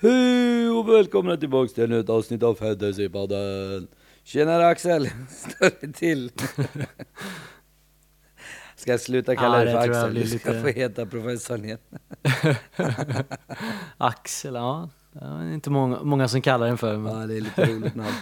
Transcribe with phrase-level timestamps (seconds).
[0.00, 3.88] Hej och välkomna tillbaks till ett avsnitt av Fantasypodden!
[4.24, 5.08] Tjenare Axel!
[5.30, 6.30] Står det till?
[8.76, 10.14] Ska jag sluta kalla Ja, dig för Axel?
[10.14, 11.78] Du ska lite- få heta professorn igen.
[13.98, 14.88] Axel, ja.
[15.12, 16.96] Det är inte många, många som kallar den för.
[16.96, 17.20] Men...
[17.20, 18.12] Ja, det är lite roligt namn.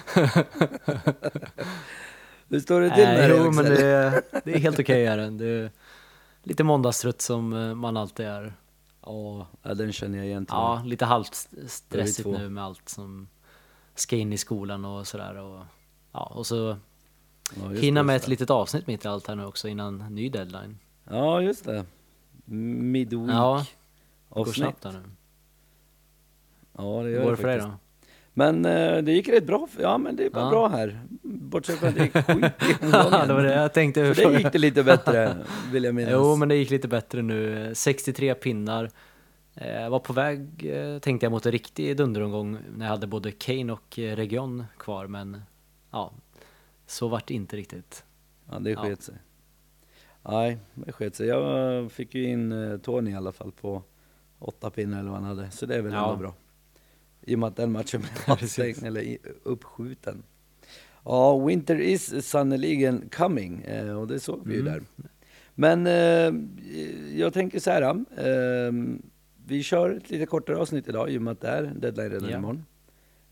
[2.48, 3.64] Hur står det till med Nej, dig jo, Axel?
[3.64, 5.38] men det är, det är helt okej den.
[5.38, 5.70] Det är
[6.42, 8.52] lite måndagstrött som eh, man alltid är.
[9.06, 10.46] Ja, den känner jag igen.
[10.46, 13.28] tror Ja, lite halvt stressigt nu med allt som
[13.94, 15.36] ska in i skolan och sådär.
[15.36, 15.64] Och,
[16.12, 16.76] ja, och så.
[17.56, 20.78] Ja, hinna med ett litet avsnitt mitt i allt här nu också innan ny deadline.
[21.04, 21.84] Ja, just det.
[22.44, 23.66] Midweek Ja,
[24.28, 25.02] det går snabbt här nu.
[26.72, 27.72] Ja, det gör går det det för dig då?
[28.38, 29.68] Men eh, det gick rätt bra.
[29.80, 30.50] Ja, men det är bara Ja.
[30.50, 31.00] bra här.
[31.22, 32.52] Bortsett från att det gick skit
[32.92, 34.14] Ja, det var det jag tänkte.
[34.14, 35.36] För det gick det lite bättre,
[35.72, 36.12] vill jag minnas.
[36.12, 37.70] Jo, men det gick lite bättre nu.
[37.74, 38.90] 63 pinnar.
[39.54, 43.06] Eh, Jag var på väg, eh, tänkte jag, mot en riktig dunderomgång när jag hade
[43.06, 45.42] både Kane och eh, Region kvar, men
[45.90, 46.12] ja,
[46.86, 48.04] så vart det inte riktigt.
[48.50, 48.82] Ja, det Ja.
[48.82, 49.14] sket sig.
[50.22, 51.26] Nej, det sket sig.
[51.28, 53.82] Jag fick ju in eh, Tony i alla fall på
[54.38, 56.04] åtta pinnar eller vad han hade, så det är väl Ja.
[56.04, 56.34] ändå bra.
[57.28, 60.22] I och med att den matchen blev avstängd, eller uppskjuten.
[61.04, 64.72] Ja, Winter is sannoliken coming, eh, och det såg vi ju Mm.
[64.72, 64.82] där.
[65.54, 66.34] Men eh,
[67.20, 68.72] jag tänker så här, eh,
[69.46, 72.30] vi kör ett lite kortare avsnitt idag i och med att det är deadline redan
[72.30, 72.36] Ja.
[72.38, 72.64] imorgon.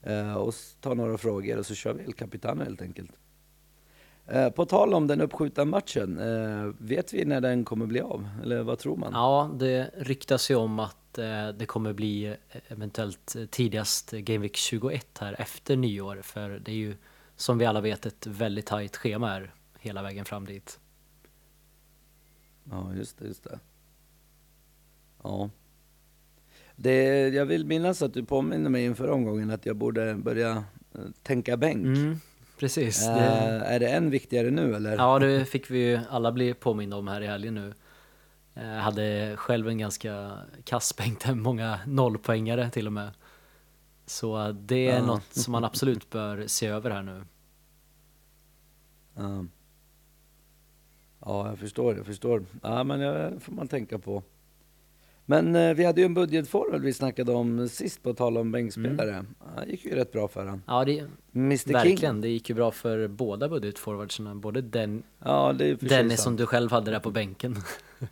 [0.03, 3.11] Eh, och tar några frågor och så kör vi El Capitano helt enkelt.
[4.27, 8.29] Eh, på tal om den uppskjutna matchen, eh, vet vi när den kommer bli av?
[8.43, 9.13] Eller vad tror man?
[9.13, 12.37] Ja, det ryktas ju om att eh, det kommer bli eh,
[12.69, 16.97] eventuellt tidigast Game Week 21 här efter nyår, för det är ju
[17.37, 20.79] som vi alla vet ett väldigt tajt schema här hela vägen fram dit.
[22.71, 23.59] Ja, just det, just det.
[25.23, 25.51] Ja.
[26.77, 30.51] Det, jag vill minnas att du påminner mig inför omgången att jag borde börja
[30.95, 31.85] eh, tänka bänk.
[31.87, 32.21] Mm,
[32.59, 33.09] precis.
[33.09, 33.21] Eh, Det,
[33.67, 34.97] är det än viktigare nu eller?
[34.97, 37.75] Ja, det fick vi ju alla bli påminna om här i helgen nu.
[38.55, 43.11] Jag hade själv en ganska kass bänk där, många nollpoängare till och med.
[44.07, 45.07] Så det är Ja.
[45.07, 47.25] något som man absolut bör se över här nu.
[49.17, 49.45] Ja.
[51.27, 52.45] Ja, jag förstår, jag förstår.
[52.63, 54.23] Ja, men det får man tänka på.
[55.27, 59.25] Men eh, vi hade ju en budgetforward vi snackade om sist på tal om bänkspelare.
[59.57, 60.63] Ja, det gick ju rätt bra för han.
[60.67, 61.73] Ja, det, Mr King.
[61.73, 62.21] verkligen.
[62.21, 64.35] Det gick ju bra för båda budgetforwardsarna.
[64.35, 67.57] Både den, Ja, Dennis som du själv hade där på bänken.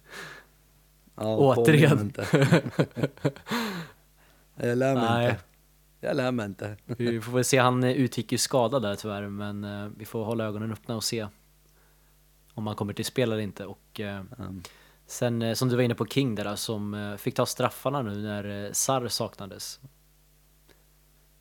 [1.15, 2.13] Ja, återigen.
[4.57, 5.31] jag lär mig Nej.
[5.31, 5.41] inte.
[6.01, 6.77] Jag lär mig inte.
[6.87, 10.45] Vi får väl se, han utgick ju skadad där tyvärr, men eh, vi får hålla
[10.45, 11.29] ögonen öppna och se
[12.55, 13.67] om han kommer till spel eller inte.
[13.67, 14.23] Och eh,
[15.07, 18.73] Sen eh, som du var inne på King där som fick ta straffarna nu när
[18.73, 19.81] Sarr saknades.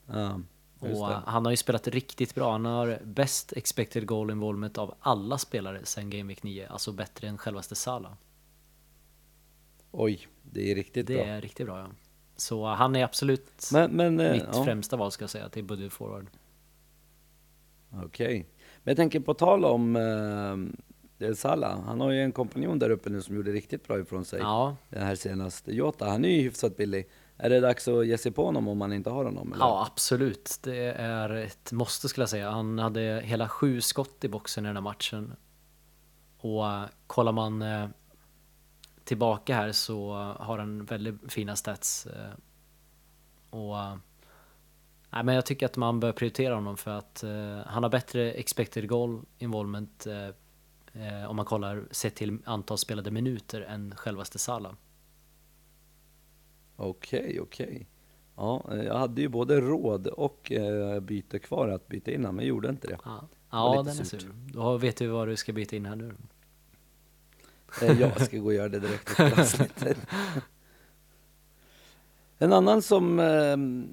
[0.08, 0.40] ja,
[0.80, 2.52] Och han har ju spelat riktigt bra.
[2.52, 6.68] Han har bäst expected goal involvement av alla spelare sen Game Week 9.
[6.68, 8.12] Alltså bättre än självaste Salah.
[9.92, 11.24] Oj, det är riktigt Det bra.
[11.26, 11.88] är riktigt bra ja.
[12.36, 15.50] Så eh, han är absolut Men, men eh, mitt ja, främsta val ska jag säga
[15.50, 16.28] till budget forward.
[18.06, 18.48] okej.
[18.84, 19.96] Men jag tänker på tal om
[21.20, 21.82] eh, Salah.
[21.82, 24.40] Han har ju en kompanjon där uppe nu som gjorde riktigt bra ifrån sig.
[24.40, 25.72] Ja, Det här senaste.
[25.76, 27.10] Jota, han är ju hyfsat billig.
[27.38, 29.54] Är det dags att ge sig på honom om man inte har honom?
[29.54, 29.66] Eller?
[29.66, 30.60] ja absolut.
[30.64, 32.52] Det är ett måste skulle jag säga.
[32.52, 35.34] Han hade hela sju skott i boxen i den här matchen.
[36.38, 37.88] Och eh, kollar man eh,
[39.12, 42.06] tillbaka här så har han väldigt fina stats.
[42.06, 42.34] eh,
[43.50, 43.76] Och
[45.10, 48.32] nej, men jag tycker att man bör prioritera honom för att eh, han har bättre
[48.32, 50.08] expected goal involvement
[50.94, 54.74] eh, om man kollar sett till antal spelade minuter än självaste Salah.
[56.76, 57.88] Okej, okej.
[58.36, 60.52] Ja, eh, jag hade ju både råd och
[61.02, 62.98] byte kvar att byta in men jag gjorde inte det.
[63.06, 64.22] Ja, ja den är surt.
[64.22, 64.32] sur.
[64.54, 66.16] Då vet du vad du ska byta in här nu.
[67.82, 69.98] Eh, jag ska gå och göra det direkt efter avsnittet.
[72.38, 73.90] En annan som ehm,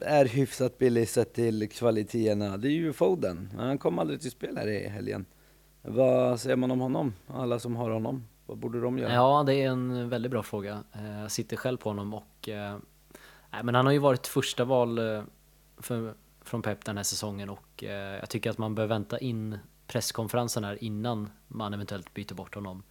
[0.00, 3.50] är hyfsat billig sett till kvaliteterna, det är ju Foden.
[3.56, 5.26] Han kom aldrig till spel här i helgen.
[5.82, 7.14] Vad säger man om honom?
[7.26, 9.12] Alla som har honom, vad borde de göra?
[9.12, 10.84] Ja, det är en väldigt bra fråga.
[10.92, 12.76] Eh, jag sitter själv på honom och eh,
[13.50, 15.00] nej, men han har ju varit första val
[15.76, 17.82] för, från Pep den här säsongen och
[18.20, 22.82] jag tycker att man bör vänta in presskonferensen här innan man eventuellt byter bort honom.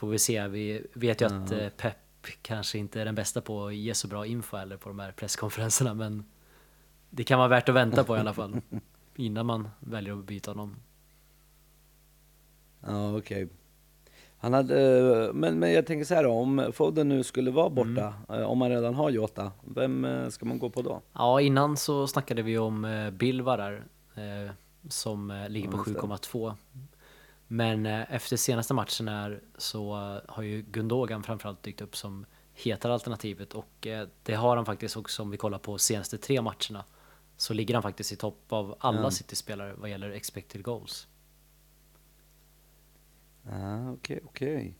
[0.00, 1.56] Får vi se, vi vet ju att Ja.
[1.56, 1.96] eh, Pep
[2.42, 5.12] kanske inte är den bästa på att ge så bra info eller på de här
[5.12, 6.24] presskonferenserna men
[7.10, 8.60] det kan vara värt att vänta på i alla fall
[9.16, 10.76] innan man väljer att byta honom.
[12.86, 13.48] Ja, okej.
[14.38, 18.44] Han hade, men, men jag tänker så här om Foden nu skulle vara borta, mm.
[18.44, 21.02] om man redan har Jota, vem ska man gå på då?
[21.12, 23.84] Ja, innan så snackade vi om Bilva där,
[24.88, 26.54] som ligger på 7,2.
[27.52, 29.94] Men efter senaste matchen här så
[30.28, 33.86] har ju Gundogan framförallt dykt upp som hetare alternativet och
[34.22, 36.84] det har han faktiskt också om vi kollar på senaste tre matcherna
[37.36, 39.10] så ligger han faktiskt i topp av alla mm.
[39.10, 41.08] City-spelare vad gäller expected goals.
[43.44, 44.56] Ah, okej, okay, okej.
[44.56, 44.74] Okay.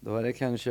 [0.00, 0.70] Då är det kanske,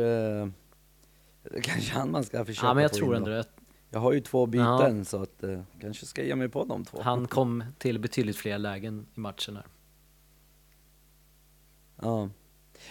[1.42, 3.44] det kanske han man ska försöka Ja, men jag tror ändå det.
[3.90, 5.04] Jag har ju två byten ja.
[5.04, 7.02] så att uh, kanske ska ge mig på de två.
[7.02, 9.66] Han kom till betydligt fler lägen i matchen här.
[12.02, 12.28] Ja.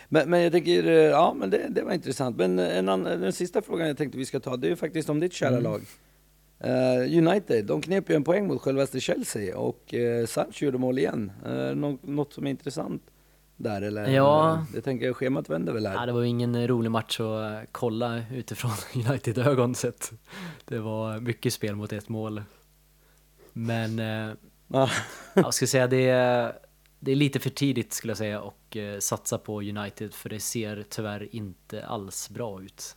[0.10, 2.38] Men, men jag tänker, eh, ja men det, det var intressant.
[2.38, 5.10] Men en annan, den sista frågan jag tänkte vi ska ta, det är ju faktiskt
[5.10, 5.64] om ditt kära mm.
[5.64, 5.82] lag.
[6.66, 11.00] Uh, United, de knep ju en poäng mot självaste Chelsea och uh, Sancho gjorde mål
[11.00, 11.32] igen.
[11.48, 13.04] Uh, något, något som är intressant
[13.58, 14.08] där eller?
[14.08, 14.66] Ja.
[14.74, 15.94] Det tänker jag, schemat vänder väl här?
[15.94, 18.72] Ja, det var ju ingen rolig match att kolla utifrån
[19.10, 20.12] United-ögon sett.
[20.66, 22.44] Det var mycket spel mot ett mål.
[23.54, 24.02] Men,
[24.68, 24.90] ah.
[25.34, 26.54] jag ska säga det är,
[27.00, 30.86] det är lite för tidigt skulle jag säga och satsa på United för det ser
[30.90, 32.96] tyvärr inte alls bra ut.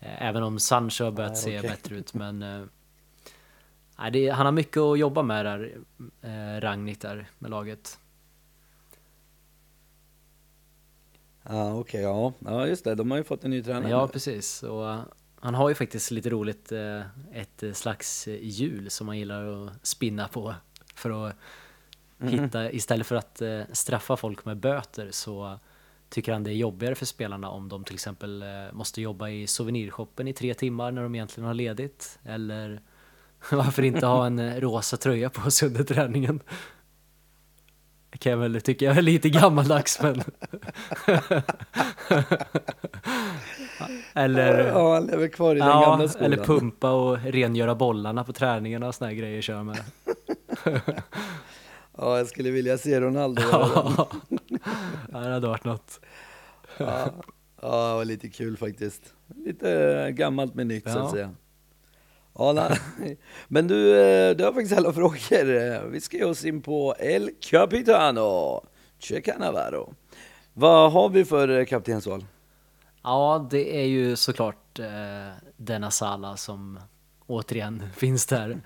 [0.00, 1.70] Eh, även om Sancho har börjat se okay.
[1.70, 5.78] bättre ut men eh, det, han har mycket att jobba med där,
[6.22, 7.98] eh, Ragnit där med laget.
[11.42, 12.32] Ja okej, okay, ja.
[12.38, 13.90] ja just det, de har ju fått en ny tränare.
[13.90, 14.98] Ja precis, och
[15.40, 16.72] han har ju faktiskt lite roligt,
[17.32, 20.54] ett slags hjul som han gillar att spinna på
[20.94, 21.36] för att.
[22.18, 23.42] Hitta, istället för att
[23.72, 25.58] straffa folk med böter så
[26.08, 29.46] tycker han det är jobbigare för spelarna om de till exempel eh, måste jobba i
[29.46, 32.18] souvenirshoppen i tre timmar när de egentligen har ledigt?
[32.24, 32.80] Eller
[33.50, 36.40] varför inte ha en eh, rosa tröja på sig under träningen?
[38.10, 40.22] Det kan jag väl tycka jag är lite gammaldags men...
[44.14, 44.66] eller...
[44.66, 46.32] Ja, han lever kvar i den ja, gamla skolan.
[46.32, 49.78] Eller pumpa och rengöra bollarna på träningarna och såna här grejer kör med.
[51.96, 54.08] Ja, jag skulle vilja se Ronaldo ja.
[55.12, 56.00] ja, det hade varit något.
[56.78, 57.08] ja,
[57.62, 59.14] ja, det var lite kul faktiskt.
[59.26, 60.92] Lite gammalt med nytt ja.
[60.92, 61.34] så att säga.
[62.38, 62.68] Ja,
[63.48, 65.88] men du, eh, du har faktiskt alla frågor.
[65.88, 68.60] Vi ska ge oss in på El Capitano,
[68.98, 69.94] Che Canavaro.
[70.52, 72.24] Vad har vi för eh, kaptensval?
[73.02, 74.86] Ja, det är ju såklart eh,
[75.56, 76.78] denna Sala som
[77.26, 78.60] återigen finns där.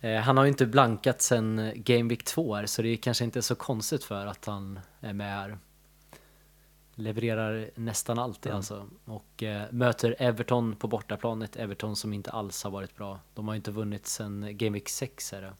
[0.00, 3.24] Eh, han har ju inte blankat sen Game Week 2 här, så det är kanske
[3.24, 5.58] inte så konstigt för att han är med här.
[6.94, 8.56] Levererar nästan alltid mm.
[8.56, 8.86] alltså.
[9.04, 13.20] Och eh, möter Everton på bortaplanet, Everton som inte alls har varit bra.
[13.34, 15.52] De har ju inte vunnit sen Game Week 6 är det.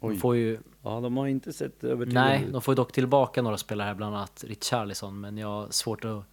[0.00, 0.58] De får ju...
[0.82, 3.94] Ja, de har inte sett övertygande Nej, de får ju dock tillbaka några spelare här,
[3.94, 6.24] bland annat Richarlison, men jag har svårt att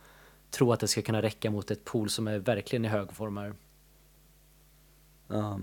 [0.51, 3.37] tro att det ska kunna räcka mot ett pool som är verkligen i hög form
[3.37, 3.53] här.
[5.27, 5.59] Ja.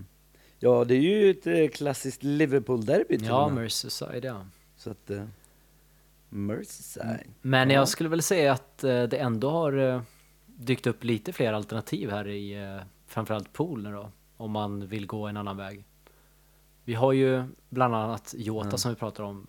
[0.58, 4.46] Ja, det är ju ett eh, klassiskt Liverpool-derby Ja, Merseyside ja.
[4.76, 5.24] Så att, uh,
[6.28, 7.26] Merseyside.
[7.42, 10.02] Men jag skulle väl säga att uh, det ändå har uh,
[10.46, 15.06] dykt upp lite fler alternativ här i uh, framförallt pool nu då, om man vill
[15.06, 15.84] gå en annan väg.
[16.84, 18.78] Vi har ju bland annat Jota mm.
[18.78, 19.46] som vi pratar om.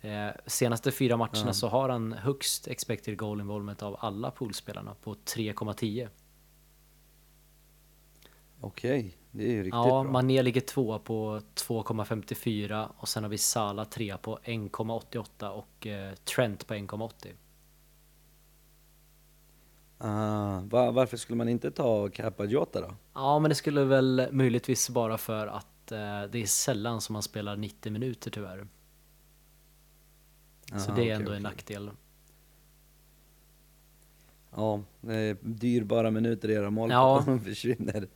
[0.00, 1.54] Eh, senaste fyra matcherna mm.
[1.54, 6.08] så har han högst expected goal involvement av alla poolspelarna på 3,10.
[8.60, 8.98] Okej.
[9.00, 9.12] Okay.
[9.34, 10.12] Det är ju riktigt ja, bra.
[10.12, 16.14] Mané ligger tvåa på 2,54 och sen har vi Sala trea på 1,88 och eh,
[16.14, 17.12] Trent på 1,80.
[19.98, 22.94] Ah, var, varför skulle man inte ta Kappa-Jota då?
[23.14, 27.22] Ja, men det skulle väl möjligtvis bara för att eh, det är sällan som man
[27.22, 28.66] spelar 90 minuter tyvärr.
[30.72, 31.36] Aha, Så det är okay, ändå okay.
[31.36, 31.90] en nackdel.
[34.50, 37.24] Ja, det är dyrbara minuter i era mål ja.
[37.44, 38.08] försvinner.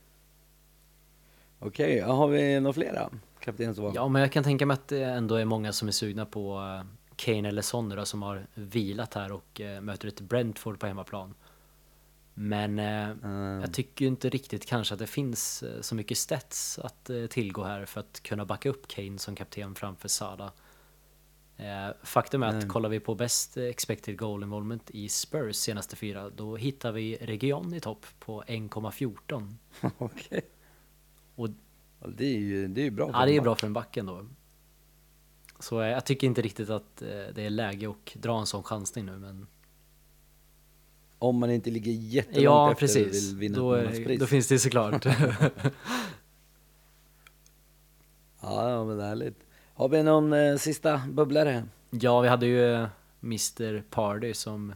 [1.58, 3.10] Okej, okay, har vi några flera
[3.40, 3.92] kaptensval?
[3.94, 6.58] Ja, men jag kan tänka mig att det ändå är många som är sugna på
[6.58, 6.86] eh,
[7.16, 11.34] Kane eller Son då, som har vilat här och uh, möter ett Brentford på hemmaplan.
[12.34, 13.60] Men uh, mm.
[13.60, 17.84] jag tycker ju inte riktigt kanske att det finns så mycket stats att tillgå här
[17.84, 20.52] för att kunna backa upp Kane som kapten framför Sada.
[22.02, 22.68] Faktum är att mm.
[22.68, 27.74] kollar vi på best expected goal involvement i Spurs senaste fyra, då hittar vi Region
[27.74, 29.54] i topp på 1,14.
[29.98, 30.16] Okej.
[30.26, 30.40] Okay.
[31.36, 31.48] Och,
[32.00, 33.96] ja, det är ju det är bra för Ja, det är bra för en back
[33.96, 34.26] ändå.
[35.58, 39.06] Så jag tycker inte riktigt att eh, det är läge att dra en sån chansning
[39.06, 39.46] nu, men...
[41.18, 43.32] Om man inte ligger jättelångt ja, efter precis.
[43.32, 45.04] och vill vinna då, är, då finns det såklart.
[48.40, 49.38] ja, men härligt.
[49.74, 51.64] Har vi någon eh, sista bubblare?
[51.90, 52.86] Ja, vi hade ju
[53.22, 54.74] Mr Party som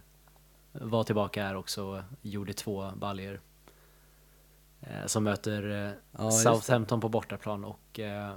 [0.73, 3.40] var tillbaka här också och gjorde två baljer eh,
[5.07, 8.33] Som möter eh, Ja, Southampton på bortaplan och eh,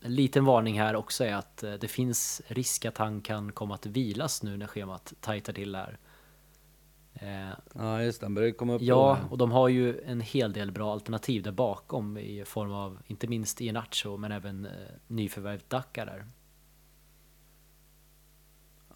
[0.00, 3.74] en liten varning här också är att eh, det finns risk att han kan komma
[3.74, 5.98] att vilas nu när schemat tajtar till här.
[7.14, 8.26] Eh, Ja, just det.
[8.26, 11.52] Han börjar komma upp ja, och de har ju en hel del bra alternativ där
[11.52, 14.72] bakom i form av inte minst Iheanacho men även eh,
[15.06, 16.26] nyförvärv Dacca där.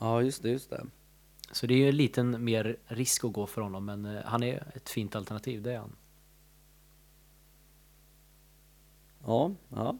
[0.00, 0.86] Ja, just det, just det.
[1.52, 4.42] Så det är ju en liten mer risk att gå för honom men eh, han
[4.42, 5.96] är ett fint alternativ, det är han.
[9.28, 9.98] Ja, ja.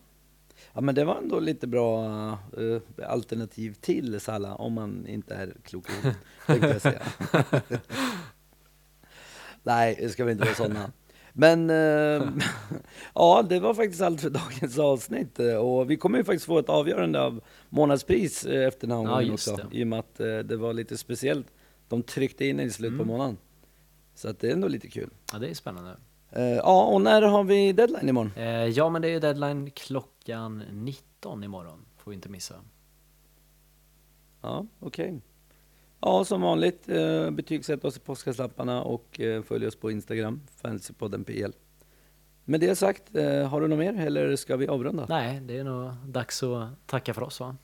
[0.73, 5.55] Ja, men det var ändå lite bra eh, alternativ till Salah om man inte är
[5.65, 5.93] klok i
[6.47, 7.03] jag säga.
[9.63, 10.93] Nej, det ska vi inte vara sådana.
[11.33, 12.29] Men eh,
[13.15, 16.59] ja, det var faktiskt allt för dagens avsnitt eh, och vi kommer ju faktiskt få
[16.59, 19.69] ett avgörande av månadspris efter den här Ja, omgången just också.
[19.71, 19.77] det.
[19.79, 21.47] I och med att eh, det var lite speciellt.
[21.89, 23.07] De tryckte in i slutet på Mm.
[23.17, 23.37] månaden.
[24.15, 25.11] Så att det är ändå lite kul.
[25.33, 25.97] Ja, det är spännande.
[26.31, 28.33] Eh, ja, och när har vi deadline imorgon?
[28.37, 32.55] Eh, ja, men det är ju deadline klockan 19 imorgon, får vi inte missa.
[34.41, 35.21] Ja, okej.
[36.01, 41.25] Ja, som vanligt, eh, betygsätt oss i påskkastlapparna och eh, följ oss på Instagram, Fantasypodden
[41.25, 41.53] PL.
[42.45, 43.03] Med det sagt,
[43.51, 45.07] har du något mer eller ska vi avrunda?
[45.09, 47.57] Nej, det är nog dags att tacka för oss va?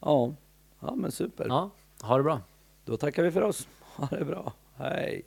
[0.00, 0.34] Ja,
[0.80, 1.46] ja men super.
[1.48, 1.70] Ja,
[2.02, 2.40] ha det bra.
[2.84, 3.68] Då tackar vi för oss.
[3.96, 4.52] Ha det bra.
[4.74, 5.24] Hej!